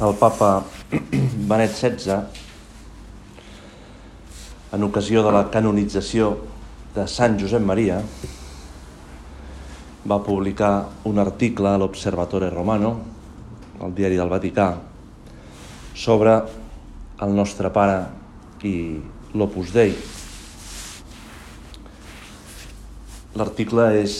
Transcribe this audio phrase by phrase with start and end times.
[0.00, 2.14] El papa Benet XVI,
[4.72, 6.30] en ocasió de la canonització
[6.94, 7.98] de Sant Josep Maria,
[10.08, 10.72] va publicar
[11.04, 12.94] un article a l'Observatore Romano,
[13.84, 14.70] al diari del Vaticà,
[15.92, 16.38] sobre
[17.20, 18.00] el nostre pare
[18.64, 18.74] i
[19.36, 19.92] l'Opus Dei.
[23.36, 24.16] L'article és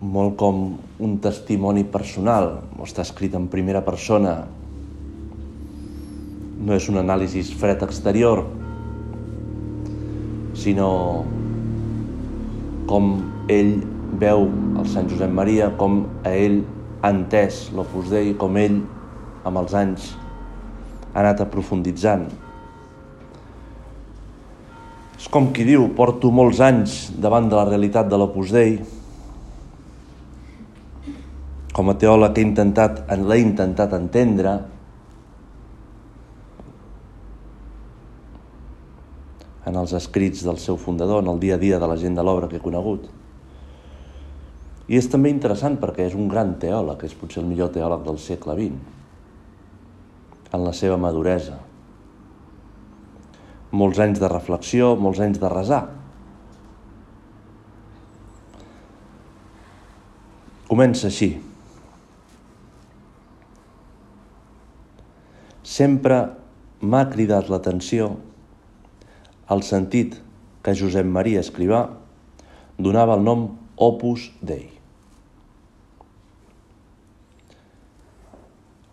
[0.00, 0.60] molt com
[1.00, 4.46] un testimoni personal, està escrit en primera persona,
[6.60, 8.46] no és un anàlisi fred exterior,
[10.56, 10.90] sinó
[12.88, 13.12] com
[13.52, 13.74] ell
[14.20, 14.46] veu
[14.80, 16.62] el Sant Josep Maria, com a ell
[17.00, 18.80] ha entès l'Opus Dei, com ell,
[19.44, 20.10] amb els anys,
[21.12, 22.26] ha anat aprofunditzant.
[25.20, 28.78] És com qui diu, porto molts anys davant de la realitat de l'Opus Dei,
[31.72, 34.58] com a teòleg he intentat, l'he intentat entendre,
[39.70, 42.24] en els escrits del seu fundador, en el dia a dia de la gent de
[42.26, 43.06] l'obra que he conegut.
[44.90, 48.18] I és també interessant perquè és un gran teòleg, és potser el millor teòleg del
[48.18, 48.80] segle XX,
[50.50, 51.60] en la seva maduresa.
[53.70, 55.84] Molts anys de reflexió, molts anys de resar.
[60.66, 61.30] Comença així.
[65.70, 66.18] Sempre
[66.82, 68.10] m'ha cridat l'atenció
[69.54, 70.16] el sentit
[70.66, 71.84] que Josep Maria Escrivà
[72.80, 73.46] donava el nom
[73.80, 74.66] Opus Dei.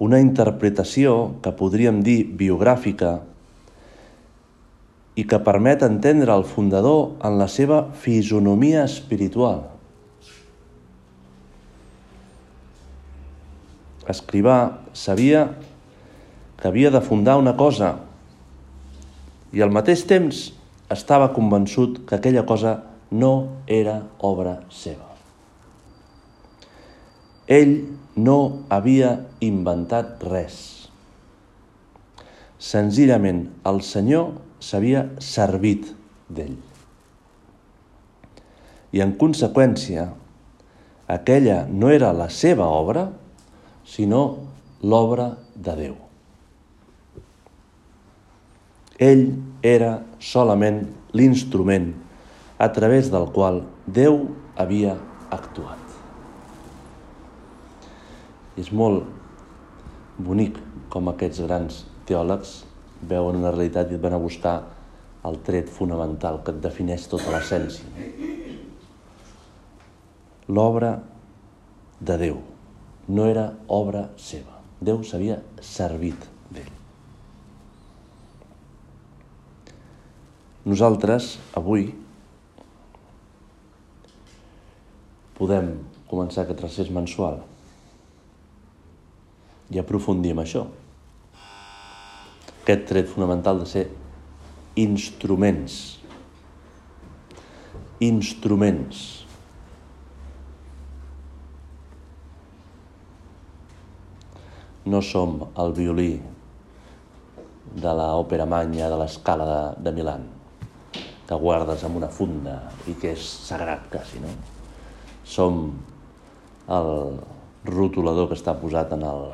[0.04, 3.16] Una interpretació que podríem dir biogràfica
[5.18, 9.64] i que permet entendre el fundador en la seva fisonomia espiritual.
[14.14, 14.60] Escrivà
[14.94, 15.48] sabia
[16.58, 17.96] que havia de fundar una cosa
[19.54, 20.48] i al mateix temps
[20.94, 22.80] estava convençut que aquella cosa
[23.12, 23.34] no
[23.68, 25.06] era obra seva.
[27.48, 27.76] Ell
[28.20, 29.14] no havia
[29.46, 30.58] inventat res.
[32.60, 35.92] Senzillament el Senyor s'havia servit
[36.28, 36.58] d'ell.
[38.92, 40.08] I en conseqüència,
[41.08, 43.08] aquella no era la seva obra,
[43.86, 44.26] sinó
[44.82, 46.07] l'obra de Déu.
[48.98, 49.28] Ell
[49.62, 50.82] era solament
[51.14, 51.92] l'instrument
[52.58, 54.24] a través del qual Déu
[54.58, 54.96] havia
[55.30, 55.84] actuat.
[58.58, 59.06] És molt
[60.18, 60.58] bonic
[60.90, 62.64] com aquests grans teòlegs
[63.06, 64.56] veuen una realitat i et van a buscar
[65.28, 67.86] el tret fonamental que et defineix tota l'essència.
[70.50, 70.96] L'obra
[72.00, 72.42] de Déu
[73.08, 74.58] no era obra seva.
[74.82, 76.74] Déu s'havia servit d'ell.
[80.68, 81.86] Nosaltres, avui,
[85.38, 85.70] podem
[86.10, 87.38] començar aquest recés mensual
[89.72, 90.66] i aprofundir en això.
[92.66, 93.86] Aquest tret fonamental de ser
[94.84, 95.80] instruments.
[98.04, 99.04] Instruments.
[104.84, 106.14] No som el violí
[107.78, 110.34] de l'òpera magna de l'escala de, de Milan
[111.28, 112.56] que guardes amb una funda
[112.88, 114.32] i que és sagrat quasi, no?
[115.28, 115.60] Som
[116.72, 116.92] el
[117.68, 119.28] rotulador que està posat en el,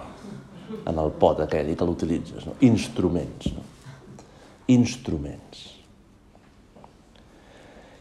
[0.90, 2.57] en el pot aquell i que l'utilitzes, no?
[2.66, 3.66] Instruments, no?
[4.74, 5.68] Instruments.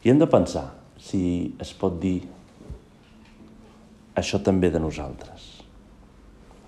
[0.02, 0.70] I hem de pensar
[1.02, 1.22] si
[1.62, 2.22] es pot dir
[4.18, 5.48] això també de nosaltres.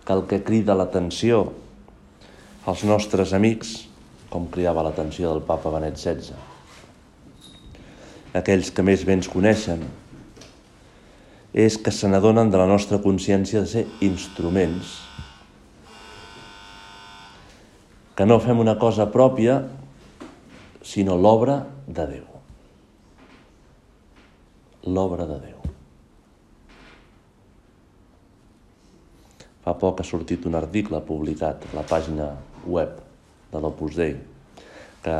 [0.04, 1.46] Que el que crida l'atenció
[2.68, 3.76] als nostres amics,
[4.28, 6.53] com cridava l'atenció del papa Benet XVI,
[8.34, 9.84] aquells que més bé ens coneixen,
[11.54, 14.98] és que se n'adonen de la nostra consciència de ser instruments,
[18.14, 19.60] que no fem una cosa pròpia,
[20.84, 22.26] sinó l'obra de Déu.
[24.90, 25.62] L'obra de Déu.
[29.64, 32.28] Fa poc ha sortit un article publicat a la pàgina
[32.68, 32.98] web
[33.50, 34.18] de l'Opus Dei
[35.04, 35.16] que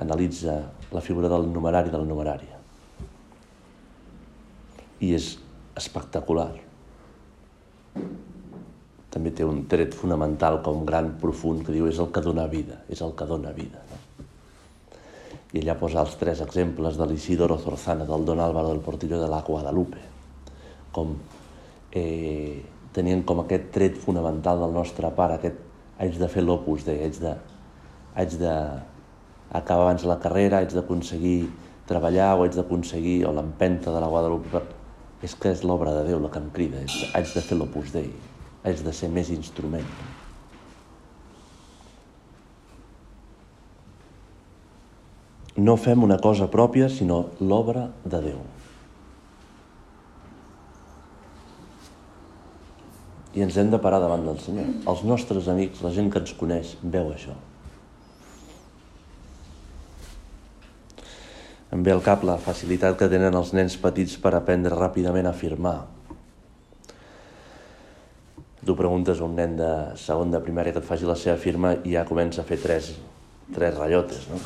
[0.00, 0.56] analitza
[0.90, 2.58] la figura del numerari de la numerària.
[5.00, 5.34] I és
[5.76, 6.50] espectacular.
[9.10, 12.82] També té un tret fonamental com gran profund que diu és el que dona vida,
[12.88, 13.82] és el que dona vida.
[13.90, 13.98] No?
[15.50, 19.26] I allà posa els tres exemples de l'Isidoro Zorzana, del Don Álvaro del Portillo de
[19.28, 19.98] la Guadalupe,
[20.94, 21.16] com
[21.90, 22.62] eh,
[22.94, 25.58] tenien com aquest tret fonamental del nostre pare, aquest
[25.98, 27.34] haig de fer l'opus Dei, haig de,
[28.14, 28.54] haig de
[29.50, 31.50] acabar abans la carrera, haig d'aconseguir
[31.90, 34.62] treballar o haig d'aconseguir, o l'empenta de la Guadalupe,
[35.26, 37.90] és que és l'obra de Déu la que em crida, és, haig de fer l'opus
[37.92, 38.08] Dei,
[38.64, 39.88] haig de ser més instrument.
[45.60, 48.40] No fem una cosa pròpia, sinó l'obra de Déu.
[53.34, 54.70] I ens hem de parar davant del Senyor.
[54.90, 57.36] Els nostres amics, la gent que ens coneix, veu això.
[61.70, 65.34] Em ve al cap la facilitat que tenen els nens petits per aprendre ràpidament a
[65.36, 65.76] afirmar.
[68.66, 71.76] Tu preguntes a un nen de segon de primària que et faci la seva firma
[71.86, 72.90] i ja comença a fer tres,
[73.54, 74.40] tres ratllotes, no?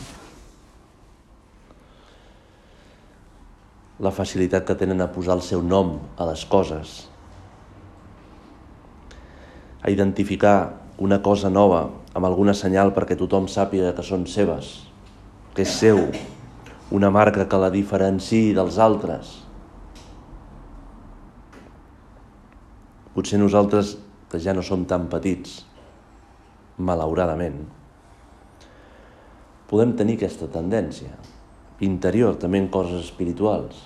[4.04, 6.94] La facilitat que tenen a posar el seu nom a les coses,
[9.80, 10.56] a identificar
[10.98, 14.76] una cosa nova amb alguna senyal perquè tothom sàpiga que són seves,
[15.54, 16.06] que és seu,
[16.90, 19.30] una marca que la diferenciï dels altres.
[23.14, 23.94] Potser nosaltres,
[24.30, 25.62] que ja no som tan petits,
[26.76, 27.62] malauradament,
[29.70, 31.14] podem tenir aquesta tendència
[31.84, 33.78] interior, també en coses espirituals,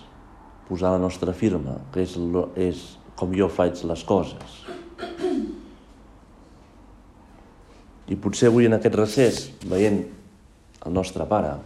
[0.68, 2.16] posar la nostra firma, que és,
[2.56, 2.82] és
[3.16, 4.58] com jo faig les coses.
[8.08, 10.00] I potser avui en aquest recés, veient
[10.86, 11.56] el nostre pare,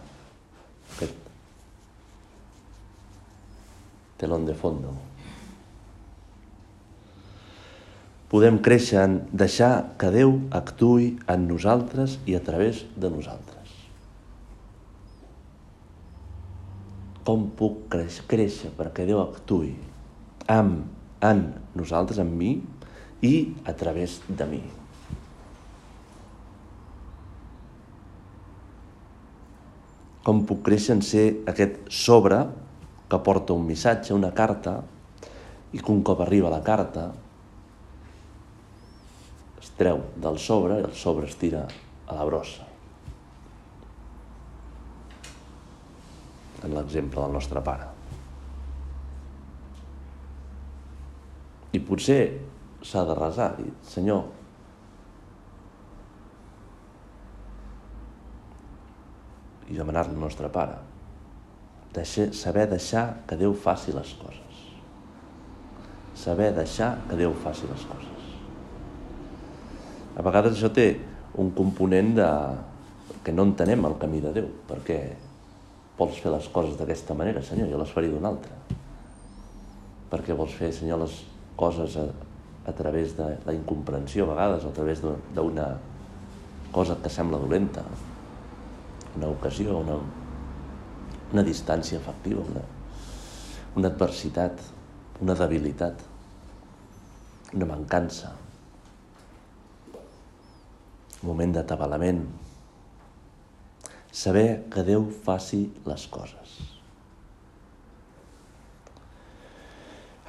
[4.23, 4.95] telón de fondo.
[8.33, 13.75] Podem créixer en deixar que Déu actui en nosaltres i a través de nosaltres.
[17.27, 19.75] Com puc créixer perquè Déu actui
[20.49, 20.87] amb,
[21.21, 21.43] en
[21.77, 22.55] nosaltres, en mi,
[23.21, 24.63] i a través de mi.
[30.25, 32.41] Com puc créixer en ser aquest sobre
[33.13, 34.79] que porta un missatge, una carta,
[35.73, 37.11] i que un cop arriba la carta
[39.61, 41.61] es treu del sobre i el sobre es tira
[42.09, 42.65] a la brossa.
[46.63, 47.89] En l'exemple del nostre pare.
[51.73, 52.21] I potser
[52.85, 54.25] s'ha de resar, dir, Senyor,
[59.69, 60.81] i demanar-li al nostre pare,
[61.93, 64.61] deixar, saber deixar que Déu faci les coses.
[66.17, 68.29] Saber deixar que Déu faci les coses.
[70.17, 70.87] A vegades això té
[71.41, 72.29] un component de
[73.23, 74.99] que no entenem el camí de Déu, perquè
[75.97, 78.57] vols fer les coses d'aquesta manera, Senyor, jo les faré d'una altra.
[80.11, 81.19] Perquè vols fer, Senyor, les
[81.57, 82.07] coses a,
[82.65, 85.69] a través de la incomprensió, a vegades, a través d'una
[86.73, 87.83] cosa que sembla dolenta,
[89.15, 89.99] una ocasió, una,
[91.33, 92.61] una distància efectiva, una,
[93.75, 94.61] una adversitat,
[95.21, 95.97] una debilitat,
[97.53, 98.35] una mancança,
[101.23, 102.21] un moment d'atabalament.
[104.13, 106.53] Saber que Déu faci les coses.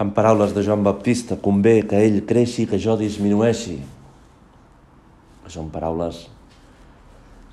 [0.00, 3.76] En paraules de Joan Baptista, convé que ell creixi, que jo disminueixi.
[5.52, 6.25] Són paraules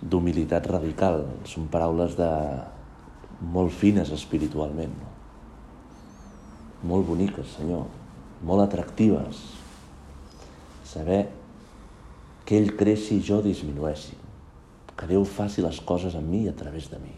[0.01, 2.29] d'humilitat radical, són paraules de,
[3.41, 5.09] molt fines espiritualment, no?
[6.87, 7.85] molt boniques, Senyor,
[8.45, 9.41] molt atractives.
[10.85, 11.23] Saber
[12.45, 14.17] que ell creixi i jo disminueixi,
[14.97, 17.13] que Déu faci les coses amb mi i a través de mi.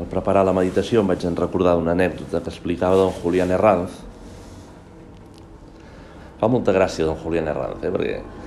[0.00, 3.96] Al preparar la meditació em vaig recordar una anècdota que explicava don Julián Herranz.
[6.38, 7.90] Fa molta gràcia don Julián Herranz, eh?
[7.90, 8.39] perquè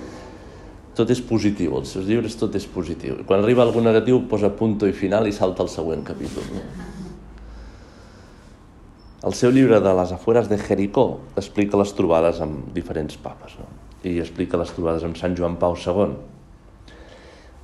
[0.98, 3.18] tot és positiu, els seus llibres tot és positiu.
[3.28, 6.46] Quan arriba algun negatiu posa punto i final i salta al següent capítol.
[6.54, 6.62] No?
[9.24, 11.06] El seu llibre de les afueres de Jericó
[11.40, 13.68] explica les trobades amb diferents papes no?
[14.04, 16.18] i explica les trobades amb Sant Joan Pau II.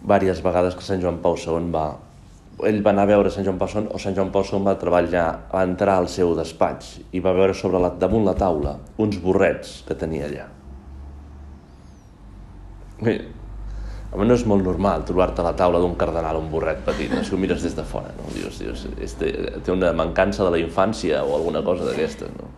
[0.10, 1.90] Vàries vegades que Sant Joan Pau II va...
[2.68, 4.78] Ell va anar a veure Sant Joan Pau II o Sant Joan Pau II va
[4.80, 9.20] treballar, va entrar al seu despatx i va veure sobre la, damunt la taula uns
[9.24, 10.48] borrets que tenia allà
[13.00, 17.22] Home, no és molt normal trobar-te a la taula d'un cardenal un borret petit, no?
[17.24, 18.26] si ho mires des de fora, no?
[18.34, 19.30] Dius, dius, este,
[19.62, 22.50] té una mancança de la infància o alguna cosa d'aquestes, no?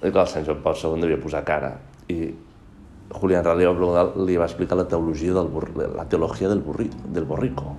[0.00, 1.74] I clar, Sant Joan Pau II devia posar cara
[2.08, 2.32] i
[3.20, 3.74] Julián Radio
[4.24, 5.50] li va explicar la teologia del
[5.96, 7.74] la teologia del, burri, del borrico.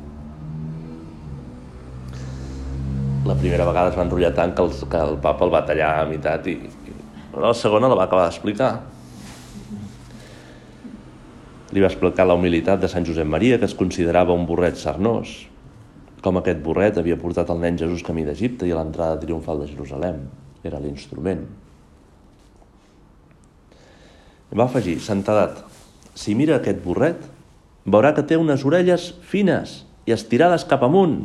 [3.25, 5.91] La primera vegada es va enrotllar tant que el, que el papa el va tallar
[6.01, 6.95] a meitat i, i
[7.41, 8.73] la segona la va acabar d'explicar
[11.71, 15.31] li va explicar la humilitat de Sant Josep Maria, que es considerava un burret sarnós,
[16.21, 19.71] com aquest burret havia portat el nen Jesús camí d'Egipte i a l'entrada triomfal de
[19.71, 20.21] Jerusalem.
[20.67, 21.41] Era l'instrument.
[24.51, 25.63] Va afegir, santedat,
[26.13, 27.23] si mira aquest burret,
[27.87, 31.23] veurà que té unes orelles fines i estirades cap amunt.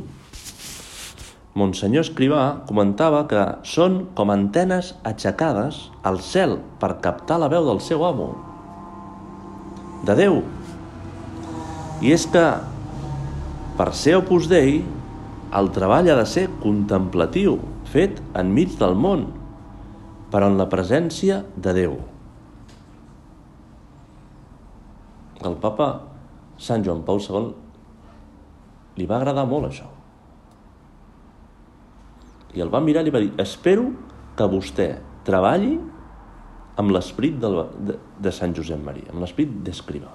[1.57, 7.83] Monsenyor Escrivà comentava que són com antenes aixecades al cel per captar la veu del
[7.85, 8.56] seu amo
[10.05, 10.41] de Déu.
[12.05, 12.45] I és que,
[13.79, 14.83] per ser Opus Dei,
[15.57, 17.57] el treball ha de ser contemplatiu,
[17.88, 19.29] fet enmig del món,
[20.33, 21.97] però en la presència de Déu.
[25.47, 25.88] El papa
[26.59, 27.53] Sant Joan Pau II
[28.97, 29.88] li va agradar molt això.
[32.57, 33.91] I el va mirar i li va dir, espero
[34.37, 34.88] que vostè
[35.26, 35.75] treballi
[36.76, 37.50] amb l'esperit de,
[38.21, 40.12] de, Sant Josep Maria, amb l'esperit d'escrivar.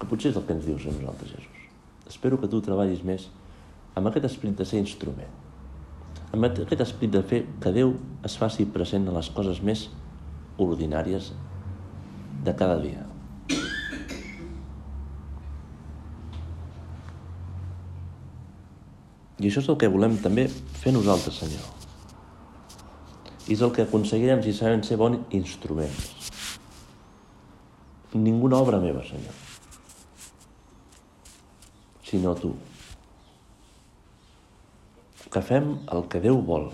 [0.00, 1.68] Que potser és el que ens dius a nosaltres, Jesús.
[2.10, 3.28] Espero que tu treballis més
[3.94, 5.30] amb aquest esperit de ser instrument,
[6.34, 7.94] amb aquest esperit de fer que Déu
[8.26, 9.86] es faci present en les coses més
[10.58, 11.30] ordinàries
[12.46, 13.06] de cada dia.
[19.40, 21.79] I això és el que volem també fer nosaltres, Senyor
[23.50, 26.30] és el que aconseguirem si sabem ser bons instruments.
[28.14, 29.34] Ninguna obra meva, Senyor,
[32.06, 32.54] sinó tu.
[35.30, 36.70] Que fem el que Déu vol.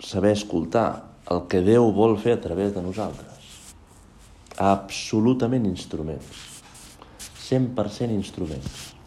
[0.00, 0.86] Saber escoltar
[1.28, 3.48] el que Déu vol fer a través de nosaltres.
[4.56, 6.46] Absolutament instruments.
[7.48, 8.97] 100% instruments.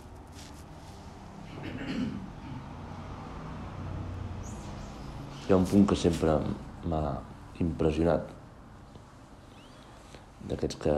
[5.51, 6.38] Hi ha un punt que sempre
[6.88, 7.08] m'ha
[7.60, 8.29] impressionat
[10.48, 10.91] d'aquests que,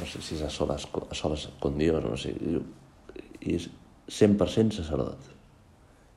[0.00, 3.66] no sé si és a soles, a soles con Dios, no sé, i és
[4.08, 5.26] 100% sacerdot.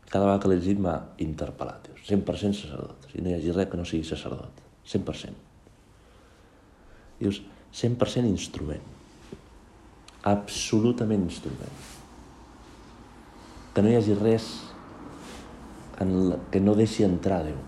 [0.08, 0.94] Cada vegada que l'he llegit m'ha
[1.26, 1.90] interpel·lat.
[2.08, 3.10] 100% sacerdot.
[3.12, 4.64] Si no hi hagi res que no sigui sacerdot.
[4.88, 5.36] 100%.
[7.20, 7.42] Dius,
[7.76, 8.88] 100% instrument.
[10.32, 11.84] Absolutament instrument.
[13.76, 14.48] Que no hi hagi res
[16.00, 17.60] en la, que no deixi entrar Déu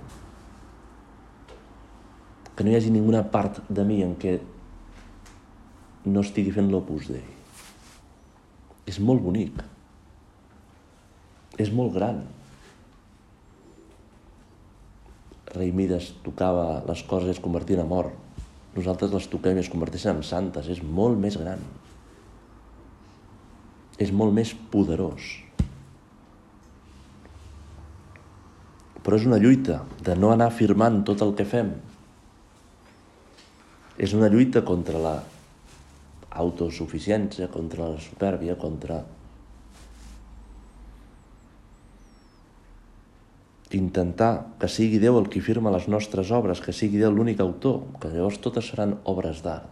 [2.55, 4.38] que no hi hagi ninguna part de mi en què
[6.05, 7.24] no estigui fent l'opus Dei.
[8.89, 9.62] És molt bonic.
[11.62, 12.19] És molt gran.
[15.53, 18.12] Rei Mides tocava les coses i es convertien en amor.
[18.74, 20.67] Nosaltres les toquem i es converteixen en santes.
[20.67, 21.62] És molt més gran.
[24.01, 25.31] És molt més poderós.
[29.03, 31.74] Però és una lluita de no anar firmant tot el que fem,
[33.97, 35.17] és una lluita contra la
[36.33, 39.03] autosuficiència, contra la supèrbia, contra
[43.73, 47.81] intentar que sigui Déu el qui firma les nostres obres, que sigui Déu l'únic autor,
[48.01, 49.69] que llavors totes seran obres d'art.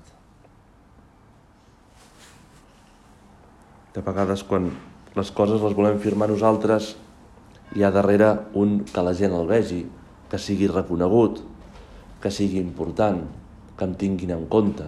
[3.93, 4.71] De vegades quan
[5.17, 6.95] les coses les volem firmar nosaltres,
[7.75, 9.83] hi ha darrere un que la gent el vegi,
[10.31, 11.41] que sigui reconegut,
[12.23, 13.25] que sigui important,
[13.81, 14.85] que em tinguin en compte.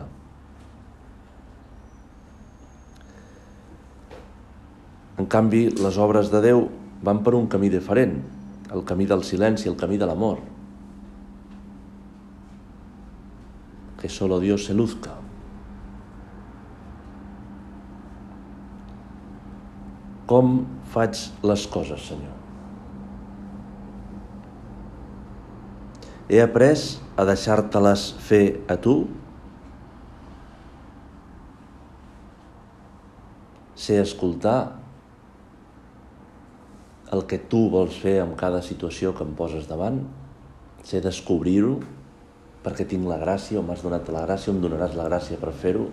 [5.18, 6.68] En canvi, les obres de Déu
[7.02, 8.20] van per un camí diferent,
[8.70, 10.44] el camí del silenci, el camí de l'amor.
[13.98, 15.18] Que solo Dios se luzca.
[20.30, 20.56] Com
[20.94, 22.43] faig les coses, Senyor?
[26.30, 29.04] He après a deixar-te-les fer a tu?
[33.76, 34.80] Sé escoltar
[37.14, 40.00] el que tu vols fer amb cada situació que em poses davant?
[40.88, 41.76] Sé descobrir-ho
[42.64, 45.52] perquè tinc la gràcia o m'has donat la gràcia o em donaràs la gràcia per
[45.52, 45.90] fer-ho?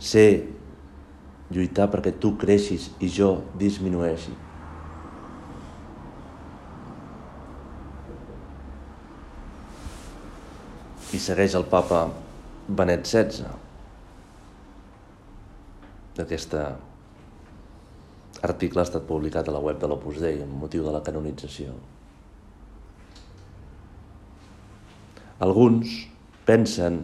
[0.00, 0.26] Sé
[1.50, 4.32] lluitar perquè tu creixis i jo disminueixi.
[11.10, 12.04] I segueix el papa
[12.68, 13.50] Benet XVI
[16.18, 16.54] d'aquest
[18.46, 21.74] article ha estat publicat a la web de l'Opus Dei amb motiu de la canonització.
[25.40, 25.96] Alguns
[26.48, 27.00] pensen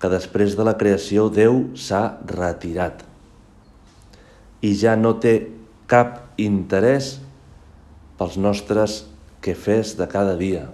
[0.00, 3.04] que després de la creació Déu s'ha retirat
[4.64, 5.34] i ja no té
[5.90, 7.18] cap interès
[8.16, 9.02] pels nostres
[9.44, 10.66] quefers de cada dia.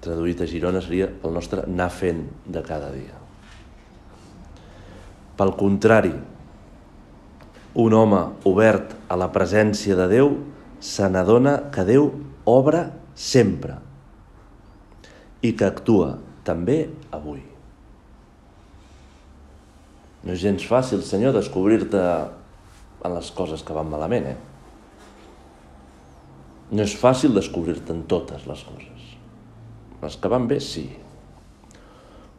[0.00, 3.18] Traduït a Girona seria el nostre anar fent de cada dia.
[5.36, 6.14] Pel contrari,
[7.80, 10.32] un home obert a la presència de Déu
[10.80, 12.10] se n'adona que Déu
[12.48, 13.76] obre sempre
[15.44, 16.14] i que actua
[16.44, 17.42] també avui.
[20.24, 24.38] No és gens fàcil, Senyor, descobrir-te en les coses que van malament, eh?
[26.70, 28.99] No és fàcil descobrir-te en totes les coses.
[30.00, 30.86] Les que van bé, sí.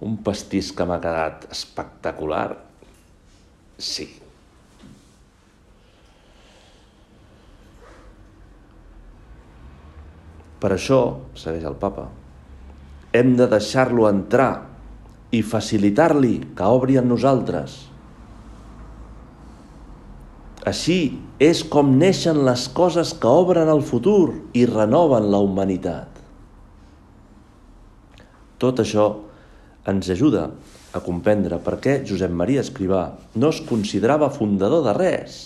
[0.01, 2.47] Un pastís que m'ha quedat espectacular,
[3.77, 4.07] sí.
[10.61, 10.99] Per això,
[11.37, 12.07] segueix el papa,
[13.17, 14.51] hem de deixar-lo entrar
[15.33, 17.77] i facilitar-li que obri en nosaltres.
[20.69, 21.00] Així
[21.41, 26.10] és com neixen les coses que obren el futur i renoven la humanitat.
[28.61, 29.07] Tot això
[29.89, 30.45] ens ajuda
[30.93, 33.03] a comprendre per què Josep Maria Escrivà
[33.41, 35.41] no es considerava fundador de res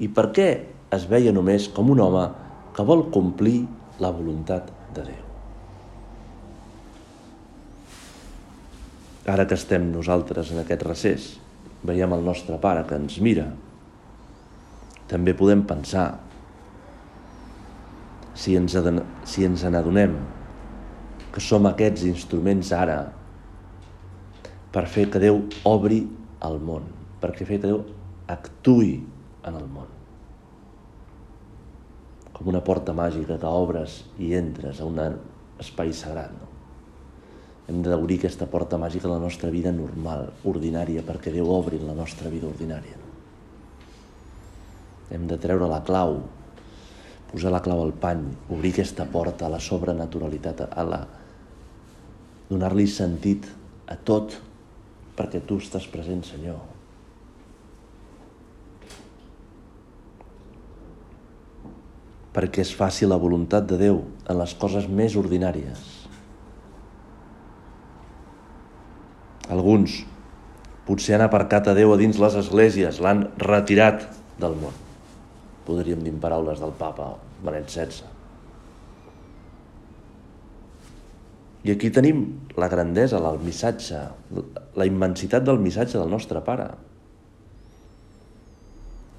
[0.00, 0.48] i per què
[0.94, 2.24] es veia només com un home
[2.76, 3.60] que vol complir
[4.00, 5.24] la voluntat de Déu.
[9.28, 11.26] Ara que estem nosaltres en aquest recés,
[11.84, 13.50] veiem el nostre pare que ens mira,
[15.10, 16.06] també podem pensar
[18.38, 18.76] si ens,
[19.28, 20.16] si ens n'adonem
[21.38, 22.96] que som aquests instruments ara
[24.74, 25.36] per fer que Déu
[25.70, 26.00] obri
[26.42, 26.88] el món,
[27.22, 27.84] per fer que Déu
[28.26, 28.96] actui
[29.46, 29.86] en el món.
[32.34, 34.98] Com una porta màgica que obres i entres a un
[35.62, 36.32] espai sagrat.
[36.34, 36.48] No?
[37.70, 41.94] Hem d'obrir aquesta porta màgica a la nostra vida normal, ordinària, perquè Déu obri la
[41.94, 42.98] nostra vida ordinària.
[45.14, 46.18] Hem de treure la clau,
[47.30, 51.00] posar la clau al pany, obrir aquesta porta a la sobrenaturalitat, a la...
[52.48, 53.46] donar-li sentit
[53.88, 54.38] a tot,
[55.18, 56.58] perquè tu estàs present, Senyor.
[62.32, 65.98] Perquè es faci la voluntat de Déu en les coses més ordinàries
[69.48, 70.02] Alguns
[70.88, 74.04] potser han aparcat a Déu a dins les esglésies, l'han retirat
[74.40, 74.76] del món.
[75.68, 78.17] Podríem dir en paraules del papa Benet XVI.
[81.66, 82.22] I aquí tenim
[82.56, 84.04] la grandesa, el missatge,
[84.78, 86.70] la immensitat del missatge del nostre pare.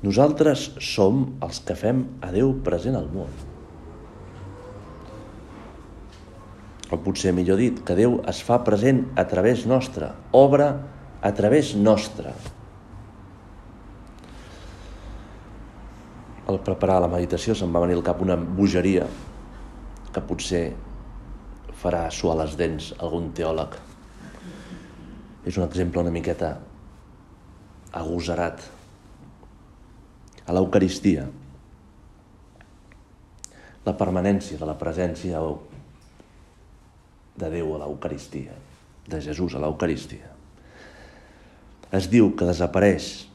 [0.05, 3.31] Nosaltres som els que fem a Déu present al món.
[6.89, 10.71] o potser millor dit, que Déu es fa present a través nostre, obra
[11.21, 12.33] a través nostre.
[16.49, 19.05] Al preparar la meditació se'm va venir al cap una bogeria
[20.09, 20.63] que potser
[21.79, 23.77] farà suar les dents algun teòleg.
[25.47, 26.57] És un exemple una miqueta
[27.95, 28.65] agosarat.
[30.49, 31.27] A l'Eucaristia,
[33.85, 35.41] la permanència de la presència
[37.39, 38.55] de Déu a l'Eucaristia,
[39.09, 40.33] de Jesús a l'Eucaristia.
[41.93, 43.29] Es diu que desapareix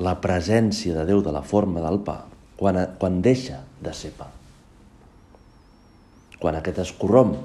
[0.00, 2.22] la presència de Déu de la forma del pa
[2.58, 4.26] quan, quan deixa de ser pa.
[6.38, 7.36] Quan aquest es corromp,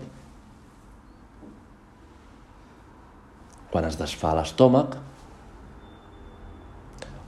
[3.73, 4.99] quan es desfà l'estómac,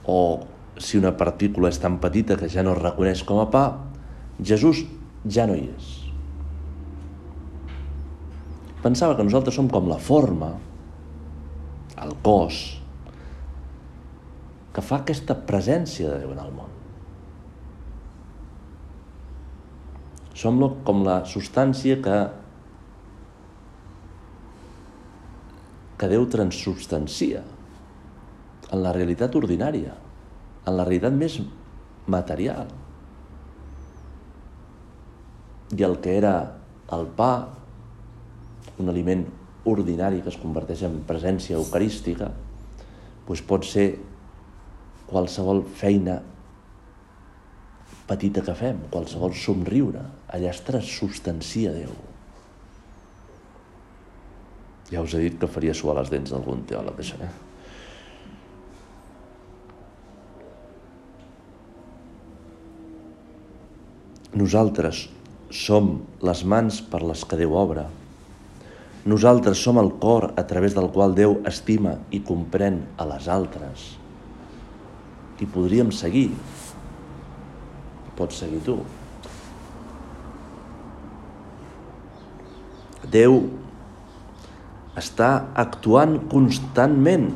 [0.06, 0.18] o
[0.78, 3.64] si una partícula és tan petita que ja no es reconeix com a pa,
[4.38, 4.84] Jesús
[5.26, 5.90] ja no hi és.
[8.84, 10.52] Pensava que nosaltres som com la forma,
[11.98, 12.62] el cos,
[14.76, 16.72] que fa aquesta presència de Déu en el món.
[20.36, 22.16] Som com la substància que
[25.96, 27.42] que Déu transubstancia
[28.72, 29.94] en la realitat ordinària,
[30.66, 31.38] en la realitat més
[32.10, 32.68] material.
[35.76, 36.34] I el que era
[36.94, 37.32] el pa,
[38.78, 39.24] un aliment
[39.66, 42.30] ordinari que es converteix en presència eucarística,
[43.26, 43.88] doncs pot ser
[45.06, 46.20] qualsevol feina
[48.06, 51.94] petita que fem, qualsevol somriure, allà es transsubstancia Déu.
[54.90, 57.32] Ja us he dit que faria suar les dents d'algun teòleg, això, eh?
[64.36, 65.06] Nosaltres
[65.50, 65.94] som
[66.26, 67.86] les mans per les que Déu obre.
[69.08, 73.88] Nosaltres som el cor a través del qual Déu estima i comprèn a les altres.
[75.40, 76.30] I podríem seguir
[78.16, 78.80] pots seguir tu.
[83.12, 83.38] Déu
[84.96, 87.28] està actuant constantment,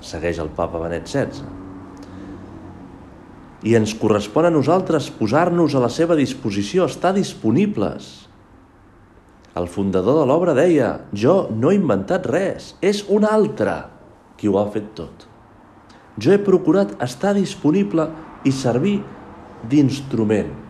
[0.00, 1.44] segueix el papa Benet XVI.
[3.68, 8.08] I ens correspon a nosaltres posar-nos a la seva disposició, estar disponibles.
[9.60, 13.76] El fundador de l'obra deia, jo no he inventat res, és un altre
[14.40, 15.26] qui ho ha fet tot.
[16.20, 18.08] Jo he procurat estar disponible
[18.48, 18.96] i servir
[19.68, 20.69] d'instrument.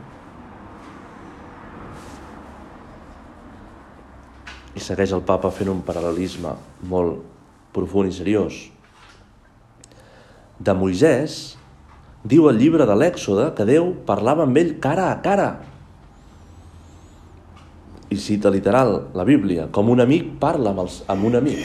[4.77, 6.55] I segueix el papa fent un paral·lelisme
[6.91, 7.23] molt
[7.75, 8.59] profund i seriós.
[10.61, 11.57] De Moisès,
[12.23, 15.51] diu el llibre de l'Èxode que Déu parlava amb ell cara a cara.
[18.11, 21.65] I cita literal la Bíblia, com un amic parla amb, els, amb un amic.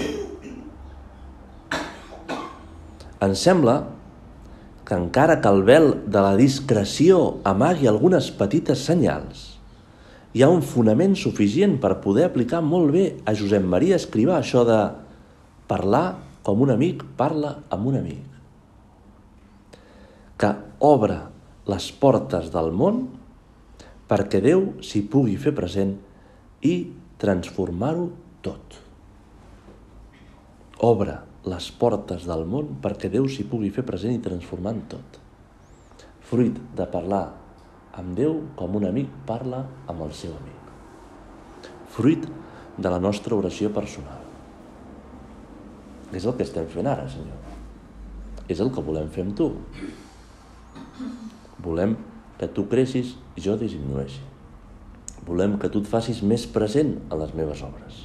[3.26, 3.80] Ens sembla
[4.86, 9.55] que encara que el vel de la discreció amagui algunes petites senyals,
[10.36, 14.66] hi ha un fonament suficient per poder aplicar molt bé a Josep Maria Escrivà això
[14.68, 14.80] de
[15.70, 18.26] parlar com un amic parla amb un amic.
[20.36, 20.50] Que
[20.84, 21.22] obre
[21.72, 23.00] les portes del món
[24.12, 25.96] perquè Déu s'hi pugui fer present
[26.68, 26.76] i
[27.24, 28.10] transformar-ho
[28.44, 28.76] tot.
[30.84, 31.16] Obre
[31.48, 35.18] les portes del món perquè Déu s'hi pugui fer present i transformar tot.
[36.28, 37.24] Fruit de parlar
[37.96, 40.72] amb Déu com un amic parla amb el seu amic.
[41.96, 42.28] Fruit
[42.78, 44.24] de la nostra oració personal.
[46.16, 47.40] És el que estem fent ara, Senyor.
[48.52, 49.50] És el que volem fer amb tu.
[51.66, 51.96] Volem
[52.40, 54.22] que tu creixis i jo disminueixi.
[55.26, 58.04] Volem que tu et facis més present a les meves obres.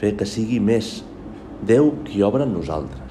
[0.00, 1.00] Fer que sigui més
[1.66, 3.09] Déu qui obra en nosaltres.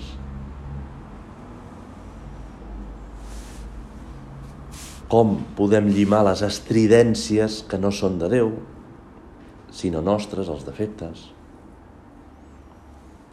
[5.09, 8.51] Com podem llimar les estridències que no són de Déu,
[9.73, 11.23] sinó nostres, els defectes?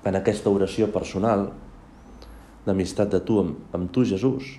[0.09, 1.51] En aquesta oració personal,
[2.65, 4.55] d'amistat de tu amb, amb tu, Jesús,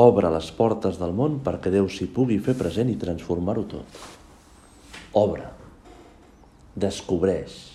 [0.00, 4.00] obre les portes del món perquè Déu s'hi pugui fer present i transformar-ho tot.
[5.20, 5.44] Obre,
[6.78, 7.69] descobreix,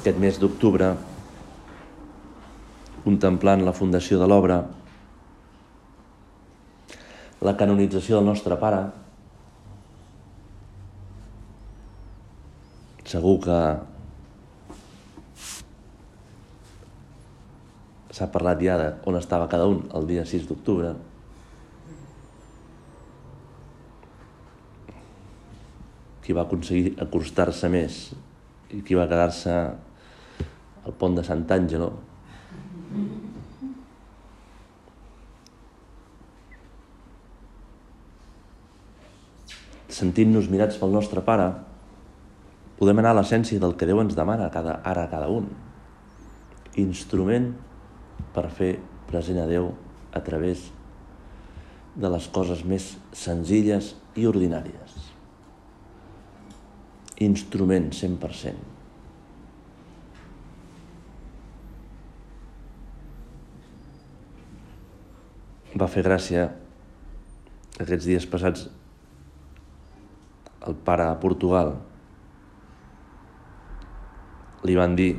[0.00, 0.94] aquest mes d'octubre,
[3.04, 4.56] contemplant la fundació de l'obra,
[7.44, 8.78] la canonització del nostre pare,
[13.10, 13.58] segur que
[18.16, 20.94] s'ha parlat ja de on estava cada un el dia 6 d'octubre.
[26.24, 28.02] Qui va aconseguir acostar-se més
[28.70, 29.54] i qui va quedar-se
[30.86, 31.90] al pont de Sant'Àngelo.
[40.00, 41.50] Sentint-nos mirats pel nostre pare,
[42.78, 45.50] podem anar a l'essència del que Déu ens demana cada, ara a cada un.
[46.80, 47.50] Instrument
[48.32, 48.72] per fer
[49.10, 49.72] present a Déu
[50.16, 50.70] a través
[52.00, 54.98] de les coses més senzilles i ordinàries.
[57.20, 58.79] Instrument 100%.
[65.80, 66.48] Va fer gràcia
[67.80, 68.68] aquests dies passats
[70.68, 71.72] el pare a Portugal.
[74.68, 75.14] Li van dir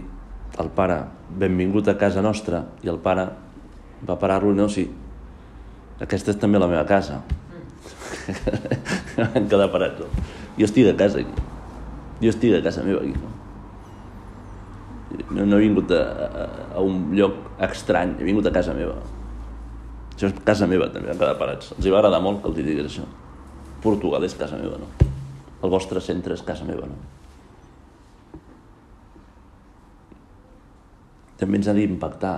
[0.62, 1.00] al pare
[1.42, 2.62] benvingut a casa nostra.
[2.86, 3.26] I el pare
[4.06, 4.86] va parar-lo no, sí,
[6.02, 7.22] aquesta és també la meva casa.
[9.18, 10.02] Van quedar parats
[10.58, 11.46] jo estic a casa aquí.
[12.22, 13.30] Jo estic a casa meva aquí no?
[15.32, 16.46] No, no he vingut a, a,
[16.78, 17.34] a un lloc
[17.66, 19.00] estrany, he vingut a casa meva.
[20.22, 21.72] Això és casa meva, també, a cada parats.
[21.74, 23.08] Els hi va agradar molt que els digués això.
[23.82, 24.90] Portugal és casa meva, no?
[25.66, 27.00] El vostre centre és casa meva, no?
[31.40, 32.36] També ens ha d'impactar,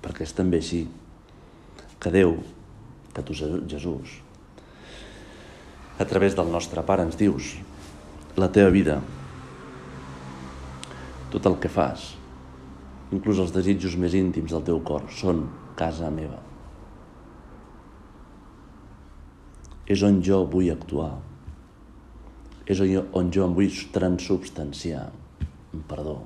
[0.00, 0.80] perquè és també així,
[2.00, 2.38] que Déu,
[3.12, 4.16] que tu, Jesús,
[6.00, 7.52] a través del nostre Pare ens dius
[8.40, 8.96] la teva vida,
[11.36, 12.14] tot el que fas,
[13.12, 15.44] inclús els desitjos més íntims del teu cor, són
[15.76, 16.53] casa meva.
[19.90, 21.18] És on jo vull actuar.
[22.64, 25.10] És on jo, on jo em vull transubstanciar.
[25.90, 26.18] Perdó.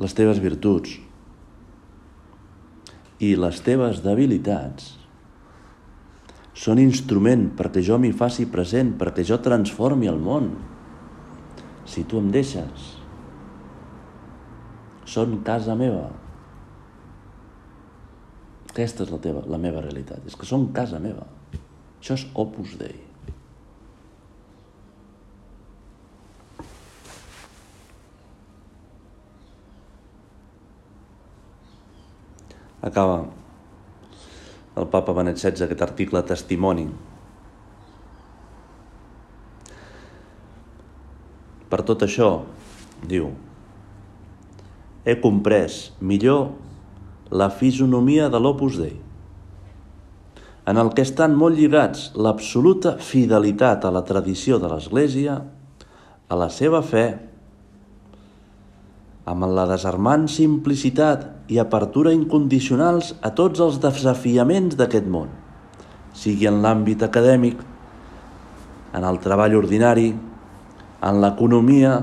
[0.00, 0.96] Les teves virtuts
[3.22, 4.94] i les teves debilitats
[6.54, 10.52] són instrument perquè jo m'hi faci present, perquè jo transformi el món.
[11.84, 12.90] Si tu em deixes,
[15.04, 16.08] són casa meva.
[18.74, 21.28] Aquesta és la, teva, la meva realitat, és que són casa meva.
[22.00, 22.96] Això és Opus Dei.
[32.82, 33.22] Acaba
[34.82, 36.88] el papa Benet XVI aquest article testimoni.
[41.70, 42.32] Per tot això,
[43.06, 43.30] diu,
[45.06, 46.48] he comprès millor
[47.30, 48.96] la fisonomia de l'Opus Dei,
[50.64, 55.38] en el que estan molt lligats l'absoluta fidelitat a la tradició de l'Església,
[56.28, 57.04] a la seva fe,
[59.28, 65.30] amb la desarmant simplicitat i apertura incondicionals a tots els desafiaments d'aquest món,
[66.16, 67.60] sigui en l'àmbit acadèmic,
[68.94, 70.12] en el treball ordinari,
[71.04, 71.98] en l'economia,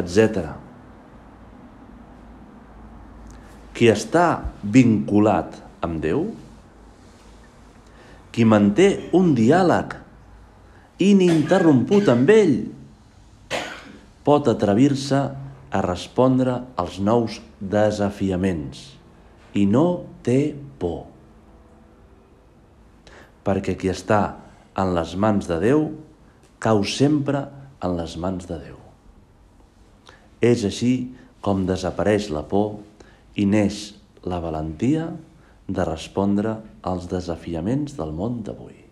[0.00, 0.67] etc.
[3.78, 4.42] Qui està
[4.74, 5.54] vinculat
[5.86, 6.24] amb Déu,
[8.34, 9.94] qui manté un diàleg
[11.06, 12.56] ininterromput amb ell,
[14.26, 15.20] pot atrevir-se
[15.70, 18.82] a respondre als nous desafiaments
[19.54, 19.86] i no
[20.26, 20.40] té
[20.82, 21.06] por.
[23.46, 24.20] Perquè qui està
[24.78, 25.86] en les mans de Déu
[26.58, 27.46] cau sempre
[27.78, 28.76] en les mans de Déu.
[30.42, 30.92] És així
[31.42, 32.80] com desapareix la por
[33.38, 33.94] i neix
[34.26, 35.08] la valentia
[35.68, 38.88] de respondre als desafiaments del món d'avui.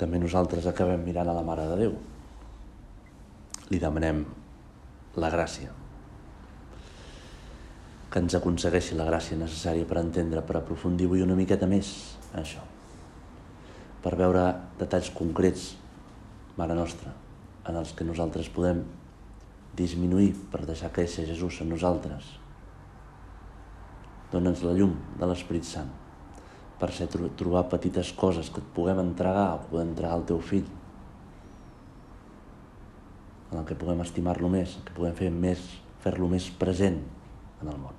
[0.00, 1.92] també nosaltres acabem mirant a la Mare de Déu.
[3.70, 4.22] Li demanem
[5.20, 5.74] la gràcia,
[8.10, 11.92] que ens aconsegueixi la gràcia necessària per entendre, per aprofundir avui una miqueta més
[12.40, 12.64] això,
[14.00, 14.46] per veure
[14.80, 15.74] detalls concrets,
[16.56, 17.12] Mare Nostra,
[17.68, 18.82] en els que nosaltres podem
[19.76, 22.26] disminuir per deixar créixer Jesús en nosaltres.
[24.30, 25.90] Dóna'ns la llum de l'Esperit Sant
[26.80, 30.68] per ser trobar petites coses que et puguem entregar o poder entregar al teu fill
[33.50, 35.64] en el que puguem estimar-lo més, que puguem fer més,
[36.04, 37.02] fer-lo més present
[37.60, 37.98] en el món.